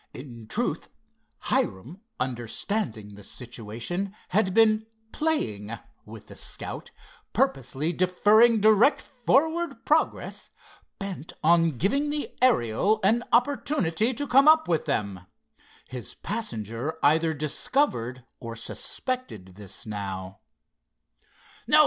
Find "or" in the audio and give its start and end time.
18.39-18.55